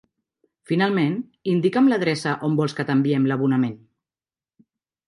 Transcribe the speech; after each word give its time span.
Finalment, 0.69 1.17
indica'm 1.53 1.91
l'adreça 1.93 2.35
on 2.49 2.59
vols 2.63 2.77
que 2.81 2.89
t'enviem 2.89 3.31
l'abonament. 3.33 3.79